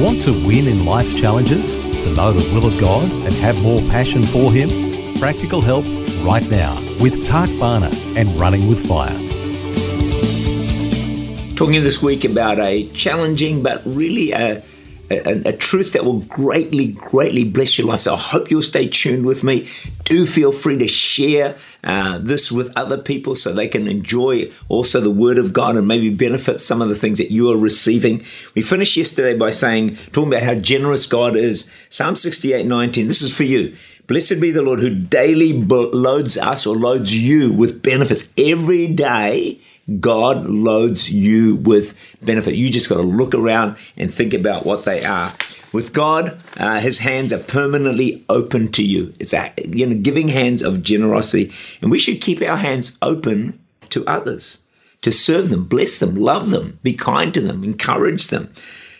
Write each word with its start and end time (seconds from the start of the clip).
Want 0.00 0.22
to 0.22 0.32
win 0.32 0.66
in 0.66 0.86
life's 0.86 1.12
challenges? 1.12 1.74
To 1.74 2.14
know 2.14 2.32
the 2.32 2.54
will 2.54 2.64
of 2.64 2.80
God 2.80 3.04
and 3.10 3.34
have 3.34 3.60
more 3.60 3.80
passion 3.90 4.22
for 4.22 4.50
Him? 4.50 4.70
Practical 5.18 5.60
help 5.60 5.84
right 6.24 6.50
now 6.50 6.74
with 7.02 7.26
Tak 7.26 7.50
Bhana 7.60 7.90
and 8.16 8.40
Running 8.40 8.66
with 8.66 8.88
Fire. 8.88 9.12
Talking 11.54 11.82
this 11.82 12.02
week 12.02 12.24
about 12.24 12.58
a 12.58 12.88
challenging 12.94 13.62
but 13.62 13.82
really 13.84 14.32
a 14.32 14.62
a, 15.10 15.48
a, 15.48 15.52
truth 15.52 15.92
that 15.92 16.04
will 16.04 16.20
greatly, 16.20 16.88
greatly 16.88 17.44
bless 17.44 17.78
your 17.78 17.88
life. 17.88 18.00
So 18.00 18.14
I 18.14 18.18
hope 18.18 18.50
you'll 18.50 18.62
stay 18.62 18.86
tuned 18.86 19.26
with 19.26 19.42
me. 19.42 19.68
Do 20.04 20.24
feel 20.24 20.52
free 20.52 20.78
to 20.78 20.88
share 20.88 21.56
uh, 21.82 22.18
this 22.18 22.52
with 22.52 22.72
other 22.76 22.98
people 22.98 23.34
so 23.34 23.52
they 23.52 23.68
can 23.68 23.88
enjoy 23.88 24.50
also 24.68 25.00
the 25.00 25.10
Word 25.10 25.38
of 25.38 25.52
God 25.52 25.76
and 25.76 25.88
maybe 25.88 26.10
benefit 26.14 26.60
some 26.60 26.80
of 26.80 26.88
the 26.88 26.94
things 26.94 27.18
that 27.18 27.32
you 27.32 27.50
are 27.50 27.56
receiving. 27.56 28.22
We 28.54 28.62
finished 28.62 28.96
yesterday 28.96 29.36
by 29.36 29.50
saying, 29.50 29.96
talking 30.12 30.32
about 30.32 30.44
how 30.44 30.54
generous 30.54 31.06
God 31.06 31.36
is. 31.36 31.70
Psalm 31.88 32.14
68 32.14 32.66
19, 32.66 33.08
this 33.08 33.22
is 33.22 33.34
for 33.34 33.44
you. 33.44 33.76
Blessed 34.10 34.40
be 34.40 34.50
the 34.50 34.60
Lord 34.60 34.80
who 34.80 34.90
daily 34.90 35.52
loads 35.52 36.36
us 36.36 36.66
or 36.66 36.74
loads 36.74 37.16
you 37.16 37.52
with 37.52 37.80
benefits 37.80 38.28
every 38.36 38.88
day 38.88 39.60
God 40.00 40.46
loads 40.46 41.12
you 41.12 41.54
with 41.54 42.16
benefit. 42.20 42.56
You 42.56 42.70
just 42.70 42.88
got 42.88 42.96
to 42.96 43.02
look 43.02 43.36
around 43.36 43.76
and 43.96 44.12
think 44.12 44.34
about 44.34 44.66
what 44.66 44.84
they 44.84 45.04
are. 45.04 45.32
With 45.72 45.92
God, 45.92 46.36
uh, 46.56 46.80
His 46.80 46.98
hands 46.98 47.32
are 47.32 47.38
permanently 47.38 48.24
open 48.28 48.72
to 48.72 48.84
you. 48.84 49.14
It's 49.20 49.32
a 49.32 49.52
you 49.64 49.86
know 49.86 49.94
giving 49.94 50.26
hands 50.26 50.64
of 50.64 50.82
generosity, 50.82 51.52
and 51.80 51.92
we 51.92 52.00
should 52.00 52.20
keep 52.20 52.42
our 52.42 52.56
hands 52.56 52.98
open 53.02 53.60
to 53.90 54.04
others, 54.08 54.64
to 55.02 55.12
serve 55.12 55.50
them, 55.50 55.66
bless 55.66 56.00
them, 56.00 56.16
love 56.16 56.50
them, 56.50 56.80
be 56.82 56.94
kind 56.94 57.32
to 57.34 57.40
them, 57.40 57.62
encourage 57.62 58.26
them. 58.26 58.52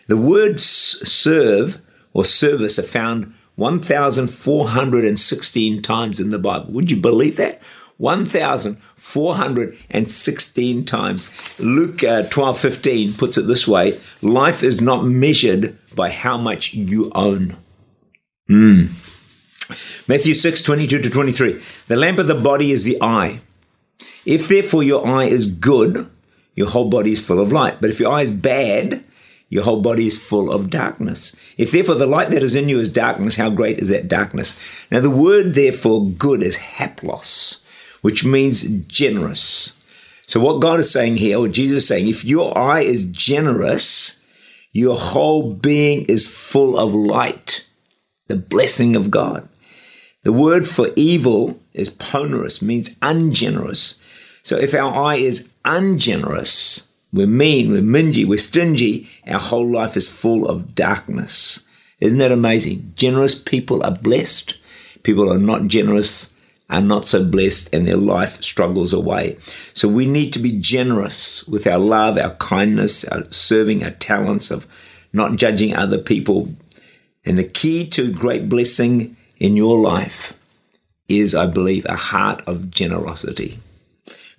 The 0.06 0.16
words 0.16 0.62
serve 0.64 1.80
or 2.12 2.24
service 2.24 2.78
are 2.78 2.84
found 2.84 3.34
1,416 3.60 5.82
times 5.82 6.18
in 6.18 6.30
the 6.30 6.38
Bible. 6.38 6.72
Would 6.72 6.90
you 6.90 6.96
believe 6.96 7.36
that? 7.36 7.60
1,416 7.98 10.84
times. 10.86 11.60
Luke 11.60 12.02
uh, 12.02 12.22
12 12.22 12.58
15 12.58 13.12
puts 13.12 13.36
it 13.36 13.46
this 13.46 13.68
way 13.68 14.00
life 14.22 14.62
is 14.62 14.80
not 14.80 15.04
measured 15.04 15.76
by 15.94 16.08
how 16.08 16.38
much 16.38 16.72
you 16.72 17.12
own. 17.14 17.58
Mm. 18.48 18.88
Matthew 20.08 20.32
6 20.32 20.62
22 20.62 21.02
to 21.02 21.10
23. 21.10 21.60
The 21.88 21.96
lamp 21.96 22.18
of 22.18 22.28
the 22.28 22.34
body 22.34 22.72
is 22.72 22.84
the 22.84 22.96
eye. 23.02 23.42
If 24.24 24.48
therefore 24.48 24.82
your 24.82 25.06
eye 25.06 25.26
is 25.26 25.46
good, 25.46 26.08
your 26.54 26.70
whole 26.70 26.88
body 26.88 27.12
is 27.12 27.20
full 27.20 27.38
of 27.38 27.52
light. 27.52 27.82
But 27.82 27.90
if 27.90 28.00
your 28.00 28.10
eye 28.10 28.22
is 28.22 28.30
bad, 28.30 29.04
your 29.50 29.64
whole 29.64 29.82
body 29.82 30.06
is 30.06 30.20
full 30.20 30.50
of 30.50 30.70
darkness. 30.70 31.36
If 31.58 31.70
therefore 31.72 31.96
the 31.96 32.06
light 32.06 32.30
that 32.30 32.42
is 32.42 32.54
in 32.54 32.68
you 32.68 32.78
is 32.78 32.88
darkness, 32.88 33.36
how 33.36 33.50
great 33.50 33.78
is 33.78 33.90
that 33.90 34.08
darkness? 34.08 34.58
Now 34.90 35.00
the 35.00 35.10
word 35.10 35.54
therefore 35.54 36.06
good 36.06 36.42
is 36.42 36.56
haplos 36.56 37.60
which 38.00 38.24
means 38.24 38.62
generous. 38.86 39.74
So, 40.26 40.40
what 40.40 40.60
God 40.60 40.80
is 40.80 40.90
saying 40.90 41.16
here, 41.16 41.38
or 41.38 41.48
Jesus 41.48 41.78
is 41.78 41.88
saying, 41.88 42.08
if 42.08 42.24
your 42.24 42.56
eye 42.56 42.82
is 42.82 43.04
generous, 43.04 44.20
your 44.72 44.96
whole 44.96 45.52
being 45.52 46.04
is 46.06 46.26
full 46.26 46.78
of 46.78 46.94
light, 46.94 47.66
the 48.28 48.36
blessing 48.36 48.94
of 48.94 49.10
God. 49.10 49.48
The 50.22 50.32
word 50.32 50.68
for 50.68 50.90
evil 50.96 51.58
is 51.72 51.90
poneros, 51.90 52.62
means 52.62 52.96
ungenerous. 53.02 53.98
So, 54.42 54.56
if 54.56 54.74
our 54.74 54.92
eye 54.92 55.16
is 55.16 55.48
ungenerous, 55.64 56.88
we're 57.12 57.26
mean, 57.26 57.70
we're 57.70 57.82
mingy, 57.82 58.24
we're 58.24 58.38
stingy, 58.38 59.08
our 59.26 59.40
whole 59.40 59.68
life 59.70 59.96
is 59.96 60.08
full 60.08 60.48
of 60.48 60.74
darkness. 60.74 61.66
Isn't 61.98 62.18
that 62.18 62.32
amazing? 62.32 62.92
Generous 62.96 63.34
people 63.34 63.82
are 63.82 63.90
blessed. 63.90 64.56
People 65.02 65.32
are 65.32 65.38
not 65.38 65.66
generous 65.66 66.32
are 66.70 66.80
not 66.80 67.06
so 67.06 67.22
blessed 67.24 67.74
and 67.74 67.86
their 67.86 67.96
life 67.96 68.42
struggles 68.42 68.92
away. 68.92 69.36
So 69.74 69.88
we 69.88 70.06
need 70.06 70.32
to 70.32 70.38
be 70.38 70.52
generous 70.52 71.46
with 71.48 71.66
our 71.66 71.78
love, 71.78 72.16
our 72.16 72.34
kindness, 72.36 73.04
our 73.04 73.24
serving, 73.30 73.82
our 73.82 73.90
talents 73.90 74.50
of 74.50 74.66
not 75.12 75.36
judging 75.36 75.74
other 75.74 75.98
people. 75.98 76.54
And 77.24 77.38
the 77.38 77.44
key 77.44 77.86
to 77.88 78.12
great 78.12 78.48
blessing 78.48 79.16
in 79.38 79.56
your 79.56 79.80
life 79.80 80.32
is, 81.08 81.34
I 81.34 81.46
believe, 81.46 81.84
a 81.86 81.96
heart 81.96 82.42
of 82.46 82.70
generosity. 82.70 83.58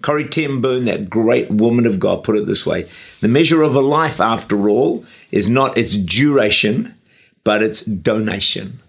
Corrie 0.02 0.28
Ten 0.28 0.62
Boom, 0.62 0.86
that 0.86 1.10
great 1.10 1.50
woman 1.50 1.86
of 1.86 2.00
God, 2.00 2.24
put 2.24 2.38
it 2.38 2.46
this 2.48 2.66
way 2.66 2.88
The 3.22 3.28
measure 3.28 3.62
of 3.62 3.76
a 3.76 3.82
life, 3.82 4.20
after 4.20 4.70
all, 4.70 5.06
is 5.32 5.50
not 5.50 5.78
its 5.78 5.96
duration, 5.96 6.96
but 7.44 7.64
its 7.64 7.82
donation 7.82 8.80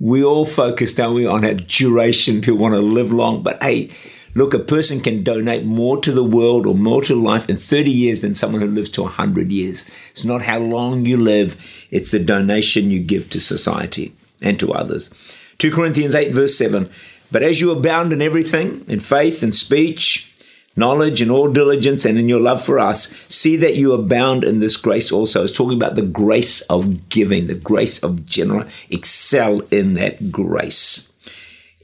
we 0.00 0.24
all 0.24 0.46
focus, 0.46 0.94
don't 0.94 1.14
we, 1.14 1.26
on 1.26 1.44
a 1.44 1.54
duration. 1.54 2.40
People 2.40 2.58
want 2.58 2.74
to 2.74 2.80
live 2.80 3.12
long, 3.12 3.42
but 3.42 3.62
hey, 3.62 3.90
look, 4.34 4.54
a 4.54 4.58
person 4.58 5.00
can 5.00 5.22
donate 5.22 5.64
more 5.64 6.00
to 6.00 6.10
the 6.10 6.24
world 6.24 6.66
or 6.66 6.74
more 6.74 7.02
to 7.02 7.14
life 7.14 7.48
in 7.50 7.56
30 7.56 7.90
years 7.90 8.22
than 8.22 8.34
someone 8.34 8.62
who 8.62 8.66
lives 8.66 8.88
to 8.90 9.02
100 9.02 9.52
years. 9.52 9.88
It's 10.10 10.24
not 10.24 10.40
how 10.40 10.58
long 10.58 11.04
you 11.04 11.18
live, 11.18 11.86
it's 11.90 12.10
the 12.10 12.18
donation 12.18 12.90
you 12.90 13.00
give 13.00 13.28
to 13.30 13.40
society 13.40 14.14
and 14.40 14.58
to 14.58 14.72
others. 14.72 15.10
2 15.58 15.70
Corinthians 15.70 16.14
8, 16.14 16.34
verse 16.34 16.56
7. 16.56 16.88
But 17.30 17.42
as 17.42 17.60
you 17.60 17.70
abound 17.70 18.14
in 18.14 18.22
everything, 18.22 18.84
in 18.88 19.00
faith 19.00 19.42
and 19.42 19.54
speech, 19.54 20.29
knowledge 20.76 21.20
and 21.20 21.30
all 21.30 21.50
diligence 21.50 22.04
and 22.04 22.18
in 22.18 22.28
your 22.28 22.40
love 22.40 22.64
for 22.64 22.78
us, 22.78 23.08
see 23.28 23.56
that 23.56 23.76
you 23.76 23.92
abound 23.92 24.44
in 24.44 24.58
this 24.58 24.76
grace 24.76 25.12
also. 25.12 25.44
It's 25.44 25.56
talking 25.56 25.76
about 25.76 25.94
the 25.94 26.02
grace 26.02 26.62
of 26.62 27.08
giving, 27.08 27.46
the 27.46 27.54
grace 27.54 28.02
of 28.02 28.24
general. 28.26 28.64
Excel 28.90 29.60
in 29.70 29.94
that 29.94 30.30
grace. 30.30 31.12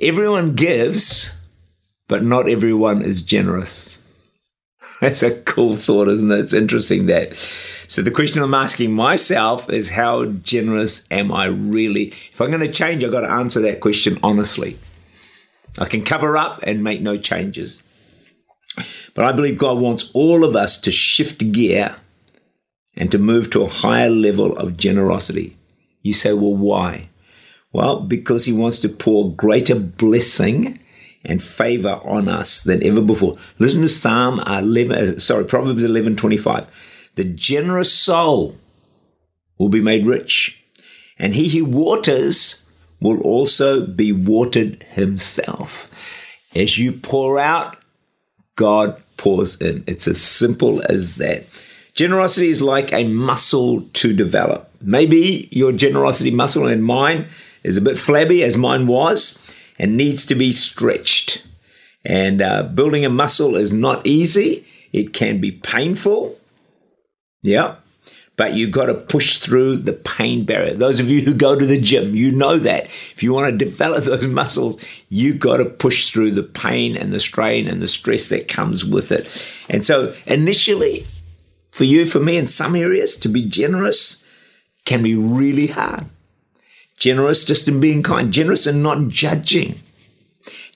Everyone 0.00 0.54
gives, 0.54 1.40
but 2.08 2.22
not 2.22 2.48
everyone 2.48 3.02
is 3.02 3.22
generous. 3.22 4.02
That's 5.00 5.22
a 5.22 5.40
cool 5.42 5.76
thought, 5.76 6.08
isn't 6.08 6.30
it? 6.30 6.38
It's 6.38 6.54
interesting 6.54 7.06
that. 7.06 7.36
So 7.88 8.02
the 8.02 8.10
question 8.10 8.42
I'm 8.42 8.54
asking 8.54 8.92
myself 8.92 9.70
is 9.70 9.90
how 9.90 10.26
generous 10.26 11.06
am 11.10 11.32
I 11.32 11.46
really? 11.46 12.08
If 12.08 12.40
I'm 12.40 12.50
going 12.50 12.66
to 12.66 12.72
change, 12.72 13.04
I've 13.04 13.12
got 13.12 13.20
to 13.20 13.30
answer 13.30 13.60
that 13.60 13.80
question 13.80 14.18
honestly. 14.22 14.78
I 15.78 15.84
can 15.84 16.02
cover 16.02 16.36
up 16.36 16.60
and 16.62 16.82
make 16.82 17.02
no 17.02 17.16
changes. 17.16 17.82
But 19.14 19.24
I 19.24 19.32
believe 19.32 19.58
God 19.58 19.78
wants 19.78 20.10
all 20.12 20.44
of 20.44 20.54
us 20.56 20.78
to 20.78 20.90
shift 20.90 21.52
gear 21.52 21.96
and 22.96 23.10
to 23.12 23.18
move 23.18 23.50
to 23.50 23.62
a 23.62 23.68
higher 23.68 24.10
level 24.10 24.56
of 24.56 24.76
generosity. 24.76 25.56
You 26.02 26.12
say, 26.12 26.32
well, 26.32 26.54
why? 26.54 27.08
Well, 27.72 28.00
because 28.00 28.44
He 28.44 28.52
wants 28.52 28.78
to 28.80 28.88
pour 28.88 29.32
greater 29.32 29.74
blessing 29.74 30.78
and 31.24 31.42
favor 31.42 32.00
on 32.04 32.28
us 32.28 32.62
than 32.62 32.82
ever 32.84 33.00
before. 33.00 33.36
Listen 33.58 33.82
to 33.82 33.88
Psalm 33.88 34.40
11, 34.40 34.92
uh, 34.92 35.18
sorry, 35.18 35.44
Proverbs 35.44 35.84
11 35.84 36.16
25. 36.16 37.10
The 37.16 37.24
generous 37.24 37.92
soul 37.92 38.56
will 39.58 39.68
be 39.68 39.80
made 39.80 40.06
rich, 40.06 40.62
and 41.18 41.34
he 41.34 41.48
who 41.48 41.64
waters 41.64 42.64
will 43.00 43.20
also 43.22 43.86
be 43.86 44.12
watered 44.12 44.84
himself. 44.90 45.90
As 46.54 46.78
you 46.78 46.92
pour 46.92 47.38
out, 47.38 47.76
God 48.56 49.00
pours 49.16 49.60
in. 49.60 49.84
It's 49.86 50.08
as 50.08 50.20
simple 50.20 50.82
as 50.88 51.16
that. 51.16 51.46
Generosity 51.94 52.48
is 52.48 52.60
like 52.60 52.92
a 52.92 53.04
muscle 53.04 53.80
to 53.80 54.14
develop. 54.14 54.70
Maybe 54.82 55.48
your 55.50 55.72
generosity 55.72 56.30
muscle 56.30 56.66
and 56.66 56.84
mine 56.84 57.28
is 57.62 57.76
a 57.76 57.80
bit 57.80 57.98
flabby, 57.98 58.42
as 58.42 58.56
mine 58.56 58.86
was, 58.86 59.42
and 59.78 59.96
needs 59.96 60.24
to 60.26 60.34
be 60.34 60.52
stretched. 60.52 61.46
And 62.04 62.42
uh, 62.42 62.64
building 62.64 63.04
a 63.04 63.10
muscle 63.10 63.56
is 63.56 63.72
not 63.72 64.06
easy, 64.06 64.66
it 64.92 65.12
can 65.12 65.40
be 65.40 65.52
painful. 65.52 66.38
Yeah 67.42 67.76
but 68.36 68.54
you've 68.54 68.70
got 68.70 68.86
to 68.86 68.94
push 68.94 69.38
through 69.38 69.76
the 69.76 69.94
pain 69.94 70.44
barrier. 70.44 70.74
Those 70.74 71.00
of 71.00 71.08
you 71.08 71.22
who 71.22 71.32
go 71.32 71.58
to 71.58 71.64
the 71.64 71.80
gym, 71.80 72.14
you 72.14 72.30
know 72.30 72.58
that. 72.58 72.84
If 72.84 73.22
you 73.22 73.32
want 73.32 73.50
to 73.50 73.64
develop 73.64 74.04
those 74.04 74.26
muscles, 74.26 74.84
you've 75.08 75.38
got 75.38 75.56
to 75.56 75.64
push 75.64 76.10
through 76.10 76.32
the 76.32 76.42
pain 76.42 76.96
and 76.96 77.12
the 77.12 77.20
strain 77.20 77.66
and 77.66 77.80
the 77.80 77.88
stress 77.88 78.28
that 78.28 78.48
comes 78.48 78.84
with 78.84 79.10
it. 79.10 79.26
And 79.70 79.84
so 79.84 80.14
initially, 80.26 81.06
for 81.70 81.84
you, 81.84 82.06
for 82.06 82.20
me, 82.20 82.36
in 82.36 82.46
some 82.46 82.76
areas, 82.76 83.16
to 83.16 83.28
be 83.28 83.42
generous 83.42 84.24
can 84.84 85.02
be 85.02 85.14
really 85.14 85.66
hard. 85.66 86.06
Generous 86.98 87.44
just 87.44 87.68
in 87.68 87.80
being 87.80 88.02
kind, 88.02 88.32
generous 88.32 88.66
in 88.66 88.82
not 88.82 89.08
judging, 89.08 89.78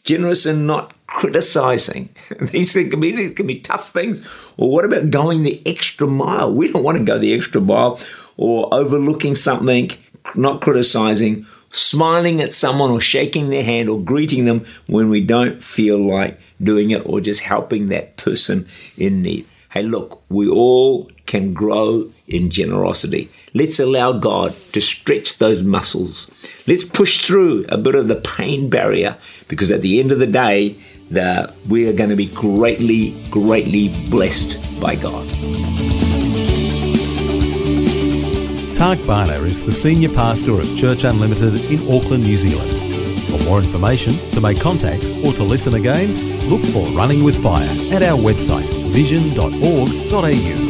generous 0.05 0.45
in 0.45 0.67
not 0.67 0.93
criticizing. 1.11 2.09
These 2.41 2.73
things 2.73 2.91
can 2.91 3.01
be 3.01 3.15
these 3.15 3.33
can 3.33 3.47
be 3.47 3.61
tough 3.61 3.93
things. 3.93 4.27
Or 4.57 4.71
what 4.71 4.85
about 4.85 5.11
going 5.11 5.43
the 5.43 5.61
extra 5.67 6.07
mile? 6.07 6.53
We 6.55 6.73
don't 6.73 6.83
want 6.83 6.99
to 6.99 7.05
go 7.05 7.19
the 7.19 7.35
extra 7.35 7.61
mile 7.61 8.01
or 8.37 8.73
overlooking 8.73 9.35
something, 9.35 9.91
not 10.35 10.63
criticizing, 10.63 11.47
smiling 11.71 12.41
at 12.41 12.53
someone 12.53 12.91
or 12.91 13.01
shaking 13.01 13.51
their 13.51 13.65
hand 13.65 13.89
or 13.89 14.01
greeting 14.01 14.45
them 14.45 14.65
when 14.87 15.11
we 15.11 15.21
don't 15.21 15.63
feel 15.63 15.99
like 15.99 16.41
doing 16.63 16.91
it 16.91 17.03
or 17.05 17.21
just 17.21 17.43
helping 17.43 17.89
that 17.89 18.17
person 18.17 18.67
in 18.97 19.23
need. 19.23 19.47
Hey, 19.71 19.85
look, 19.85 20.21
we 20.31 20.49
all 20.49 21.09
can 21.27 21.55
grow 21.55 22.11
in 22.27 22.51
generosity. 22.51 23.31
Let's 23.55 23.79
allow 23.79 24.11
God 24.11 24.53
to 24.73 24.81
stretch 24.81 25.39
those 25.39 25.63
muscles. 25.63 26.29
Let's 26.67 26.83
push 26.83 27.25
through 27.25 27.67
a 27.69 27.79
bit 27.79 27.95
of 27.95 28.09
the 28.09 28.17
pain 28.17 28.69
barrier 28.69 29.17
because 29.47 29.71
at 29.71 29.81
the 29.81 30.01
end 30.01 30.11
of 30.11 30.19
the 30.19 30.27
day, 30.27 30.77
the, 31.11 31.53
we 31.69 31.89
are 31.89 31.93
going 31.93 32.11
to 32.11 32.17
be 32.17 32.27
greatly, 32.27 33.15
greatly 33.31 33.89
blessed 34.09 34.81
by 34.81 34.95
God. 34.95 35.27
Tak 38.75 38.99
Bhana 39.07 39.35
is 39.45 39.63
the 39.63 39.73
Senior 39.73 40.09
Pastor 40.09 40.53
of 40.53 40.79
Church 40.79 41.05
Unlimited 41.05 41.71
in 41.71 41.81
Auckland, 41.95 42.23
New 42.23 42.37
Zealand. 42.37 42.71
For 43.31 43.45
more 43.45 43.59
information, 43.59 44.15
to 44.33 44.41
make 44.41 44.61
contact, 44.61 45.05
or 45.25 45.33
to 45.35 45.45
listen 45.45 45.75
again, 45.75 46.15
look 46.49 46.65
for 46.67 46.87
Running 46.97 47.23
with 47.23 47.43
Fire 47.43 47.69
at 47.93 48.03
our 48.03 48.19
website 48.19 48.69
vision.org.au. 48.91 50.70